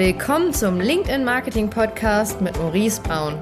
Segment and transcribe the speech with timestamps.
[0.00, 3.34] Willkommen zum LinkedIn Marketing Podcast mit Maurice Braun.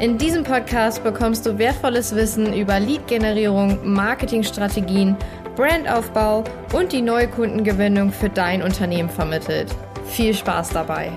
[0.00, 5.14] In diesem Podcast bekommst du wertvolles Wissen über Lead-Generierung, Marketingstrategien,
[5.56, 6.42] Brandaufbau
[6.72, 9.76] und die neue Kundengewinnung für dein Unternehmen vermittelt.
[10.06, 11.12] Viel Spaß dabei!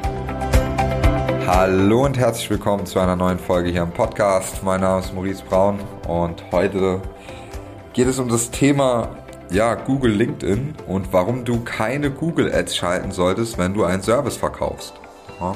[1.47, 4.61] Hallo und herzlich willkommen zu einer neuen Folge hier im Podcast.
[4.63, 5.79] Mein Name ist Maurice Braun
[6.09, 7.01] und heute
[7.93, 9.15] geht es um das Thema
[9.51, 14.37] ja, Google LinkedIn und warum du keine Google Ads schalten solltest, wenn du einen Service
[14.37, 14.93] verkaufst.
[15.39, 15.55] Ja,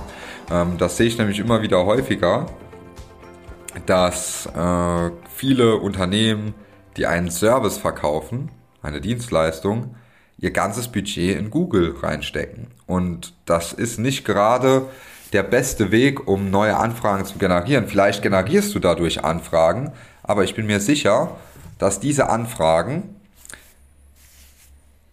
[0.51, 2.47] ähm, das sehe ich nämlich immer wieder häufiger,
[3.85, 6.53] dass äh, viele Unternehmen,
[6.97, 8.49] die einen Service verkaufen,
[8.81, 9.95] eine Dienstleistung,
[10.37, 12.67] ihr ganzes Budget in Google reinstecken.
[12.85, 14.87] Und das ist nicht gerade
[15.31, 17.87] der beste Weg, um neue Anfragen zu generieren.
[17.87, 19.91] Vielleicht generierst du dadurch Anfragen,
[20.21, 21.37] aber ich bin mir sicher,
[21.79, 23.15] dass diese Anfragen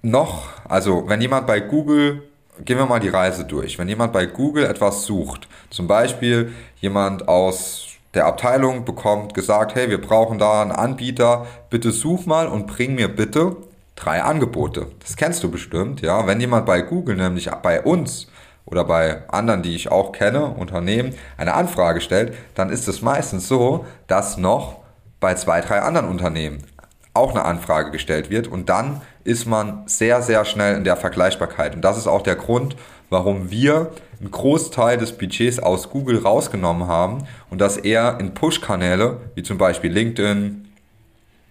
[0.02, 2.22] noch, also wenn jemand bei Google,
[2.64, 7.28] gehen wir mal die Reise durch, wenn jemand bei Google etwas sucht, zum Beispiel jemand
[7.28, 12.66] aus der Abteilung bekommt gesagt, hey, wir brauchen da einen Anbieter, bitte such mal und
[12.66, 13.56] bring mir bitte
[13.94, 14.86] drei Angebote.
[15.00, 16.26] Das kennst du bestimmt, ja.
[16.26, 18.26] Wenn jemand bei Google, nämlich bei uns
[18.64, 23.46] oder bei anderen, die ich auch kenne, Unternehmen, eine Anfrage stellt, dann ist es meistens
[23.46, 24.80] so, dass noch
[25.20, 26.64] bei zwei, drei anderen Unternehmen
[27.14, 31.74] auch eine Anfrage gestellt wird und dann ist man sehr, sehr schnell in der Vergleichbarkeit.
[31.74, 32.76] Und das ist auch der Grund,
[33.10, 39.18] warum wir einen Großteil des Budgets aus Google rausgenommen haben und das eher in Push-Kanäle,
[39.34, 40.68] wie zum Beispiel LinkedIn,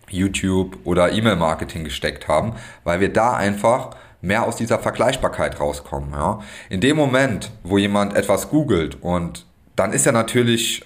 [0.10, 6.12] YouTube oder E-Mail-Marketing gesteckt haben, weil wir da einfach mehr aus dieser Vergleichbarkeit rauskommen.
[6.14, 6.40] Ja.
[6.70, 10.84] In dem Moment, wo jemand etwas googelt und dann ist er natürlich,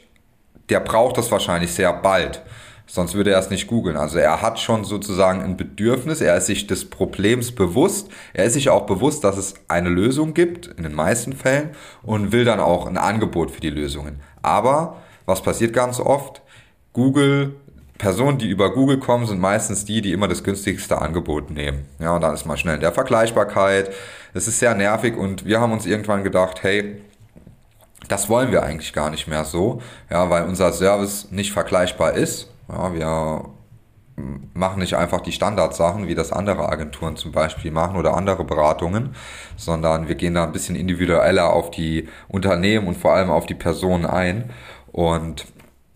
[0.69, 2.43] der braucht das wahrscheinlich sehr bald.
[2.85, 3.97] Sonst würde er es nicht googeln.
[3.97, 8.53] Also er hat schon sozusagen ein Bedürfnis, er ist sich des Problems bewusst, er ist
[8.53, 11.69] sich auch bewusst, dass es eine Lösung gibt, in den meisten Fällen,
[12.03, 14.19] und will dann auch ein Angebot für die Lösungen.
[14.41, 16.41] Aber was passiert ganz oft?
[16.91, 17.55] Google,
[17.97, 21.85] Personen, die über Google kommen, sind meistens die, die immer das günstigste Angebot nehmen.
[21.99, 23.91] Ja, und dann ist man schnell in der Vergleichbarkeit.
[24.33, 27.01] Es ist sehr nervig und wir haben uns irgendwann gedacht, hey,
[28.09, 29.81] das wollen wir eigentlich gar nicht mehr so,
[30.11, 33.45] ja, weil unser Service nicht vergleichbar ist ja, wir
[34.53, 39.15] machen nicht einfach die Standardsachen, wie das andere Agenturen zum Beispiel machen oder andere Beratungen,
[39.57, 43.55] sondern wir gehen da ein bisschen individueller auf die Unternehmen und vor allem auf die
[43.55, 44.51] Personen ein.
[44.91, 45.45] Und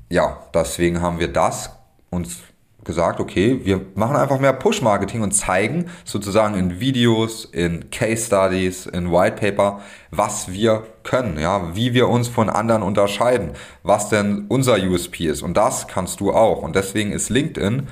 [0.10, 1.72] ja, deswegen haben wir das
[2.10, 2.40] uns
[2.88, 8.88] gesagt, okay, wir machen einfach mehr Push-Marketing und zeigen sozusagen in Videos, in Case Studies,
[8.88, 13.52] in White Paper, was wir können, ja, wie wir uns von anderen unterscheiden,
[13.84, 15.44] was denn unser USP ist.
[15.44, 16.64] Und das kannst du auch.
[16.64, 17.88] Und deswegen ist LinkedIn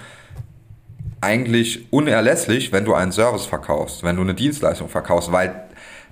[1.21, 5.64] eigentlich unerlässlich, wenn du einen Service verkaufst, wenn du eine Dienstleistung verkaufst, weil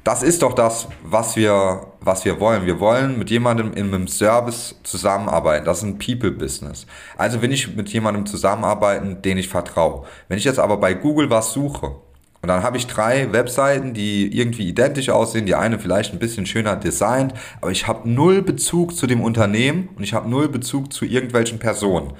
[0.03, 2.65] das ist doch das, was wir, was wir wollen.
[2.65, 5.65] Wir wollen mit jemandem in einem Service zusammenarbeiten.
[5.65, 6.85] Das ist ein People-Business.
[7.17, 10.03] Also will ich mit jemandem zusammenarbeiten, den ich vertraue.
[10.27, 11.95] Wenn ich jetzt aber bei Google was suche
[12.41, 16.45] und dann habe ich drei Webseiten, die irgendwie identisch aussehen, die eine vielleicht ein bisschen
[16.45, 20.91] schöner designt, aber ich habe null Bezug zu dem Unternehmen und ich habe null Bezug
[20.91, 22.11] zu irgendwelchen Personen.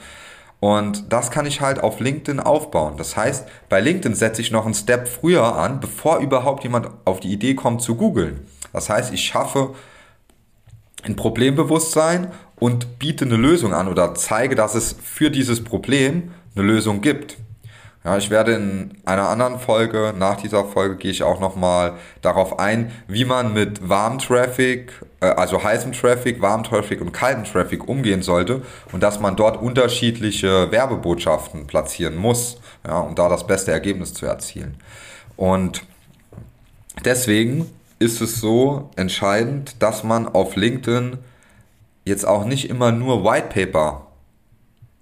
[0.63, 2.96] Und das kann ich halt auf LinkedIn aufbauen.
[2.96, 7.19] Das heißt, bei LinkedIn setze ich noch einen Step früher an, bevor überhaupt jemand auf
[7.19, 8.47] die Idee kommt zu googeln.
[8.72, 9.75] Das heißt, ich schaffe
[11.03, 16.66] ein Problembewusstsein und biete eine Lösung an oder zeige, dass es für dieses Problem eine
[16.66, 17.35] Lösung gibt.
[18.03, 22.59] Ja, ich werde in einer anderen Folge, nach dieser Folge gehe ich auch nochmal darauf
[22.59, 24.91] ein, wie man mit warmem Traffic,
[25.22, 28.62] äh, also heißem Traffic, warmem Traffic und kaltem Traffic umgehen sollte
[28.92, 34.25] und dass man dort unterschiedliche Werbebotschaften platzieren muss, ja, um da das beste Ergebnis zu
[34.25, 34.75] erzielen.
[35.38, 35.84] Und
[37.06, 37.69] deswegen
[38.00, 41.19] ist es so entscheidend, dass man auf LinkedIn
[42.03, 44.08] jetzt auch nicht immer nur White Paper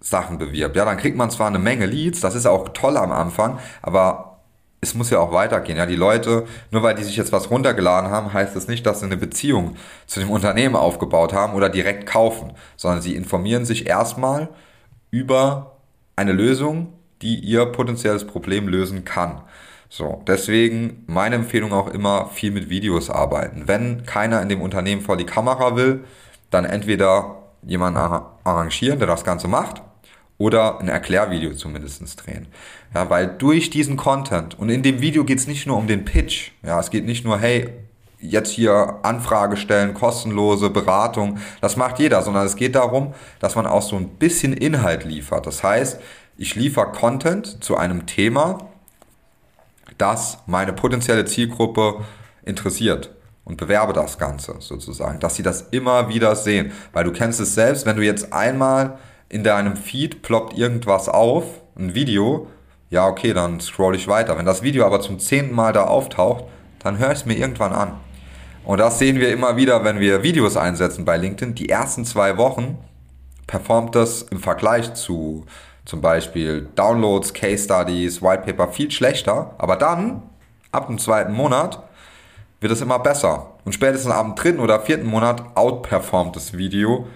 [0.01, 0.75] Sachen bewirbt.
[0.75, 4.39] Ja, dann kriegt man zwar eine Menge Leads, das ist auch toll am Anfang, aber
[4.81, 5.77] es muss ja auch weitergehen.
[5.77, 8.99] Ja, die Leute, nur weil die sich jetzt was runtergeladen haben, heißt das nicht, dass
[8.99, 9.75] sie eine Beziehung
[10.07, 14.49] zu dem Unternehmen aufgebaut haben oder direkt kaufen, sondern sie informieren sich erstmal
[15.11, 15.77] über
[16.15, 19.43] eine Lösung, die ihr potenzielles Problem lösen kann.
[19.87, 23.67] So, deswegen meine Empfehlung auch immer viel mit Videos arbeiten.
[23.67, 26.05] Wenn keiner in dem Unternehmen vor die Kamera will,
[26.49, 27.99] dann entweder jemanden
[28.43, 29.83] arrangieren, der das Ganze macht,
[30.41, 32.47] oder ein Erklärvideo zumindest drehen.
[32.95, 36.03] Ja, weil durch diesen Content und in dem Video geht es nicht nur um den
[36.03, 37.69] Pitch, ja, es geht nicht nur, hey,
[38.19, 43.67] jetzt hier Anfrage stellen, kostenlose Beratung, das macht jeder, sondern es geht darum, dass man
[43.67, 45.45] auch so ein bisschen Inhalt liefert.
[45.45, 45.99] Das heißt,
[46.37, 48.67] ich liefere Content zu einem Thema,
[49.99, 52.03] das meine potenzielle Zielgruppe
[52.43, 53.11] interessiert.
[53.43, 56.71] und bewerbe das Ganze sozusagen, dass sie das immer wieder sehen.
[56.93, 58.97] Weil du kennst es selbst, wenn du jetzt einmal
[59.31, 61.45] in deinem Feed ploppt irgendwas auf,
[61.77, 62.47] ein Video,
[62.89, 64.37] ja okay, dann scroll ich weiter.
[64.37, 66.43] Wenn das Video aber zum zehnten Mal da auftaucht,
[66.79, 67.93] dann höre ich es mir irgendwann an.
[68.65, 71.55] Und das sehen wir immer wieder, wenn wir Videos einsetzen bei LinkedIn.
[71.55, 72.77] Die ersten zwei Wochen
[73.47, 75.45] performt das im Vergleich zu
[75.85, 79.55] zum Beispiel Downloads, Case Studies, White Paper viel schlechter.
[79.57, 80.23] Aber dann,
[80.73, 81.81] ab dem zweiten Monat,
[82.59, 83.53] wird es immer besser.
[83.63, 87.07] Und spätestens ab dem dritten oder vierten Monat outperformt das Video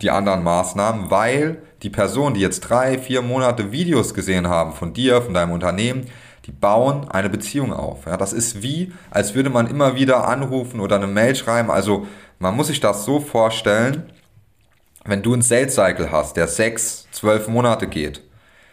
[0.00, 4.92] die anderen Maßnahmen, weil die Personen, die jetzt drei, vier Monate Videos gesehen haben von
[4.92, 6.06] dir, von deinem Unternehmen,
[6.46, 8.06] die bauen eine Beziehung auf.
[8.06, 11.70] Ja, das ist wie, als würde man immer wieder anrufen oder eine Mail schreiben.
[11.70, 12.06] Also
[12.38, 14.10] man muss sich das so vorstellen,
[15.04, 18.22] wenn du einen Sales Cycle hast, der sechs, zwölf Monate geht,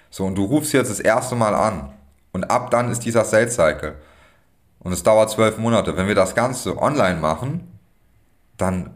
[0.09, 1.91] so und du rufst jetzt das erste Mal an
[2.31, 3.95] und ab dann ist dieser Sales Cycle
[4.79, 5.97] und es dauert zwölf Monate.
[5.97, 7.79] Wenn wir das Ganze online machen,
[8.57, 8.94] dann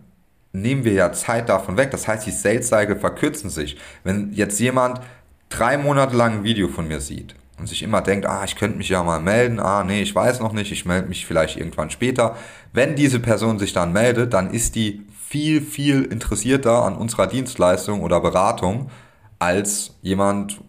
[0.52, 1.92] nehmen wir ja Zeit davon weg.
[1.92, 3.78] Das heißt, die Sales Cycle verkürzen sich.
[4.04, 5.02] Wenn jetzt jemand
[5.50, 8.78] drei Monate lang ein Video von mir sieht und sich immer denkt, ah, ich könnte
[8.78, 11.90] mich ja mal melden, ah, nee, ich weiß noch nicht, ich melde mich vielleicht irgendwann
[11.90, 12.36] später.
[12.74, 18.02] Wenn diese Person sich dann meldet, dann ist die viel, viel interessierter an unserer Dienstleistung
[18.02, 18.90] oder Beratung
[19.38, 20.60] als jemand,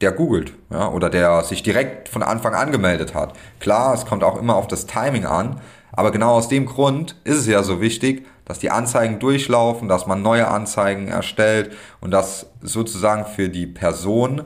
[0.00, 3.32] der googelt ja, oder der sich direkt von Anfang an gemeldet hat.
[3.60, 5.60] Klar, es kommt auch immer auf das Timing an,
[5.92, 10.06] aber genau aus dem Grund ist es ja so wichtig, dass die Anzeigen durchlaufen, dass
[10.06, 14.42] man neue Anzeigen erstellt und dass sozusagen für die Person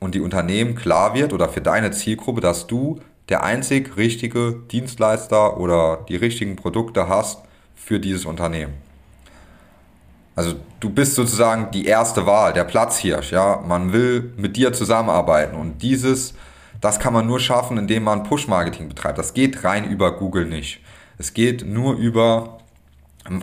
[0.00, 5.58] und die Unternehmen klar wird oder für deine Zielgruppe, dass du der einzig richtige Dienstleister
[5.58, 7.42] oder die richtigen Produkte hast
[7.74, 8.74] für dieses Unternehmen.
[10.34, 13.62] Also du bist sozusagen die erste Wahl, der Platzhirsch, ja.
[13.66, 16.34] Man will mit dir zusammenarbeiten und dieses,
[16.80, 19.18] das kann man nur schaffen, indem man Push-Marketing betreibt.
[19.18, 20.80] Das geht rein über Google nicht.
[21.18, 22.58] Es geht nur über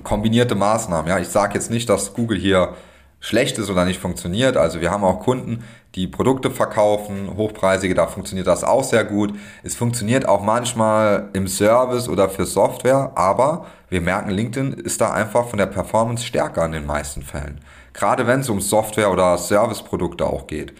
[0.03, 1.07] kombinierte Maßnahmen.
[1.07, 2.75] Ja, ich sage jetzt nicht, dass Google hier
[3.19, 4.57] schlecht ist oder nicht funktioniert.
[4.57, 5.63] Also wir haben auch Kunden,
[5.95, 9.33] die Produkte verkaufen, hochpreisige, da funktioniert das auch sehr gut.
[9.63, 15.11] Es funktioniert auch manchmal im Service oder für Software, aber wir merken, LinkedIn ist da
[15.11, 17.59] einfach von der Performance stärker in den meisten Fällen.
[17.93, 20.73] Gerade wenn es um Software oder Serviceprodukte auch geht.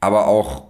[0.00, 0.64] Aber auch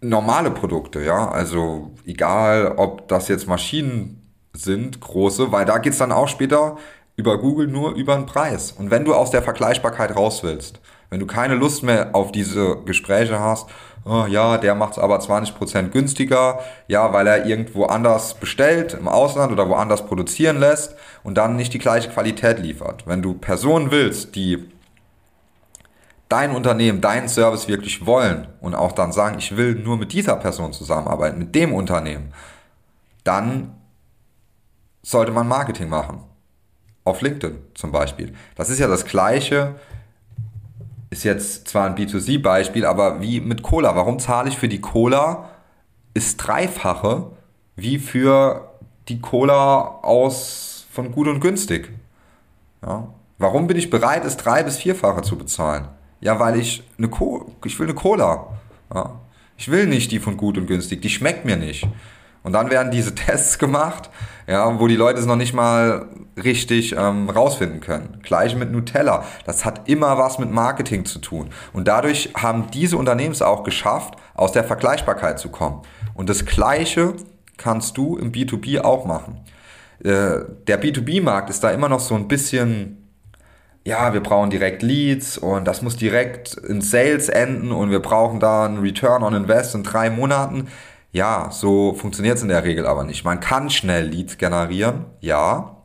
[0.00, 4.22] normale Produkte, ja, also egal, ob das jetzt Maschinen
[4.52, 6.76] sind, große, weil da geht's dann auch später
[7.16, 8.72] über Google nur über den Preis.
[8.72, 10.80] Und wenn du aus der Vergleichbarkeit raus willst,
[11.10, 13.68] wenn du keine Lust mehr auf diese Gespräche hast,
[14.04, 19.08] oh, ja, der macht es aber 20% günstiger, ja, weil er irgendwo anders bestellt, im
[19.08, 23.06] Ausland oder woanders produzieren lässt und dann nicht die gleiche Qualität liefert.
[23.06, 24.68] Wenn du Personen willst, die
[26.28, 30.36] dein Unternehmen, deinen Service wirklich wollen und auch dann sagen, ich will nur mit dieser
[30.36, 32.32] Person zusammenarbeiten, mit dem Unternehmen,
[33.22, 33.74] dann
[35.02, 36.24] sollte man Marketing machen.
[37.04, 38.32] Auf LinkedIn zum Beispiel.
[38.56, 39.74] Das ist ja das gleiche,
[41.10, 43.94] ist jetzt zwar ein B2C-Beispiel, aber wie mit Cola.
[43.94, 45.50] Warum zahle ich für die Cola
[46.14, 47.30] ist dreifache
[47.76, 48.70] wie für
[49.08, 51.90] die Cola aus von gut und günstig.
[52.82, 53.08] Ja.
[53.38, 55.88] Warum bin ich bereit, es drei bis vierfache zu bezahlen?
[56.20, 58.46] Ja, weil ich eine Co ich will eine Cola.
[58.94, 59.20] Ja.
[59.56, 61.86] Ich will nicht die von gut und günstig, die schmeckt mir nicht.
[62.44, 64.10] Und dann werden diese Tests gemacht,
[64.46, 66.08] ja, wo die Leute es noch nicht mal
[66.42, 68.20] richtig ähm, rausfinden können.
[68.22, 69.24] Gleich mit Nutella.
[69.46, 71.50] Das hat immer was mit Marketing zu tun.
[71.72, 75.82] Und dadurch haben diese Unternehmen es auch geschafft, aus der Vergleichbarkeit zu kommen.
[76.14, 77.14] Und das Gleiche
[77.56, 79.40] kannst du im B2B auch machen.
[80.00, 83.00] Äh, der B2B-Markt ist da immer noch so ein bisschen
[83.86, 88.40] ja, wir brauchen direkt Leads und das muss direkt in Sales enden und wir brauchen
[88.40, 90.68] da einen Return on Invest in drei Monaten.
[91.14, 93.24] Ja, so funktioniert es in der Regel aber nicht.
[93.24, 95.76] Man kann schnell Leads generieren, ja,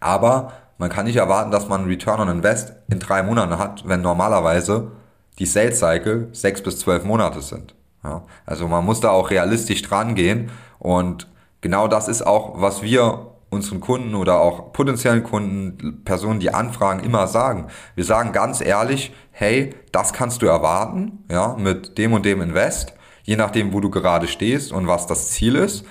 [0.00, 4.00] aber man kann nicht erwarten, dass man Return on Invest in drei Monaten hat, wenn
[4.00, 4.92] normalerweise
[5.38, 7.74] die Sales Cycle sechs bis zwölf Monate sind.
[8.02, 11.28] Ja, also man muss da auch realistisch dran gehen und
[11.60, 17.00] genau das ist auch, was wir unseren Kunden oder auch potenziellen Kunden, Personen, die anfragen,
[17.04, 17.66] immer sagen.
[17.96, 22.94] Wir sagen ganz ehrlich, hey, das kannst du erwarten, ja, mit dem und dem Invest
[23.24, 25.84] je nachdem, wo du gerade stehst und was das Ziel ist.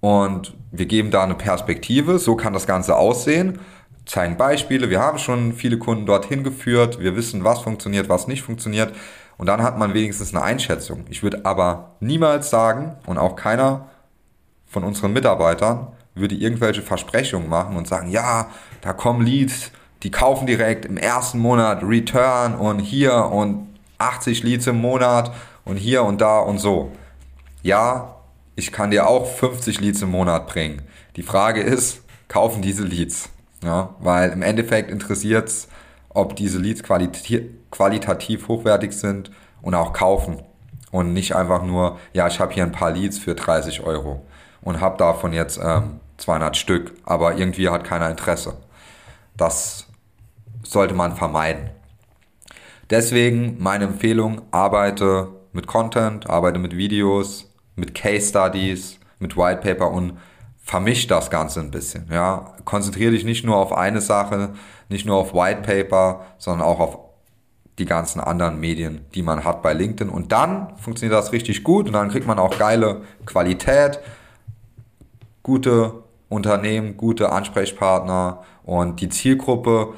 [0.00, 3.60] Und wir geben da eine Perspektive, so kann das Ganze aussehen,
[4.04, 8.42] zeigen Beispiele, wir haben schon viele Kunden dorthin geführt, wir wissen, was funktioniert, was nicht
[8.42, 8.92] funktioniert.
[9.38, 11.04] Und dann hat man wenigstens eine Einschätzung.
[11.08, 13.88] Ich würde aber niemals sagen, und auch keiner
[14.66, 18.48] von unseren Mitarbeitern würde irgendwelche Versprechungen machen und sagen, ja,
[18.80, 19.70] da kommen Leads,
[20.02, 25.32] die kaufen direkt im ersten Monat Return und hier und 80 Leads im Monat
[25.64, 26.92] und hier und da und so.
[27.62, 28.16] Ja,
[28.56, 30.82] ich kann dir auch 50 Leads im Monat bringen.
[31.16, 33.30] Die Frage ist, kaufen diese Leads.
[33.62, 35.68] Ja, weil im Endeffekt interessiert es,
[36.08, 39.30] ob diese Leads qualitativ, qualitativ hochwertig sind
[39.62, 40.42] und auch kaufen.
[40.90, 44.26] Und nicht einfach nur, ja, ich habe hier ein paar Leads für 30 Euro
[44.60, 48.54] und habe davon jetzt ähm, 200 Stück, aber irgendwie hat keiner Interesse.
[49.36, 49.86] Das
[50.62, 51.70] sollte man vermeiden.
[52.90, 59.90] Deswegen meine Empfehlung, arbeite mit Content, arbeite mit Videos, mit Case Studies, mit White Paper
[59.90, 60.18] und
[60.62, 62.06] vermisch das Ganze ein bisschen.
[62.10, 64.50] Ja, konzentriere dich nicht nur auf eine Sache,
[64.88, 66.98] nicht nur auf White Paper, sondern auch auf
[67.78, 70.12] die ganzen anderen Medien, die man hat bei LinkedIn.
[70.12, 73.98] Und dann funktioniert das richtig gut und dann kriegt man auch geile Qualität,
[75.42, 79.94] gute Unternehmen, gute Ansprechpartner und die Zielgruppe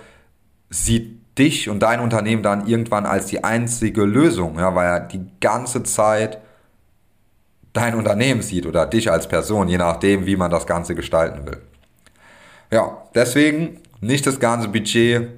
[0.71, 5.27] sieht dich und dein Unternehmen dann irgendwann als die einzige Lösung, ja, weil er die
[5.41, 6.39] ganze Zeit
[7.73, 11.61] dein Unternehmen sieht oder dich als Person, je nachdem, wie man das Ganze gestalten will.
[12.71, 15.29] Ja, deswegen nicht das ganze Budget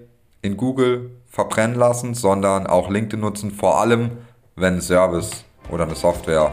[0.43, 4.13] in Google verbrennen lassen, sondern auch LinkedIn nutzen, vor allem
[4.55, 6.53] wenn ein Service oder eine Software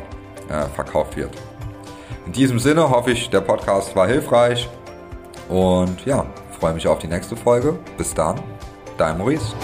[0.50, 1.32] äh, verkauft wird.
[2.26, 4.70] In diesem Sinne hoffe ich, der Podcast war hilfreich
[5.50, 6.26] und ja,
[6.60, 7.78] freue mich auf die nächste Folge.
[7.98, 8.40] Bis dann,
[8.98, 9.56] dein Maurice.